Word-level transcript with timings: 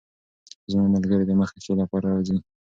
زما 0.71 0.85
ملګرې 0.95 1.25
د 1.27 1.31
مخې 1.39 1.57
ښې 1.63 1.73
لپاره 1.81 2.05
راځي. 2.13 2.37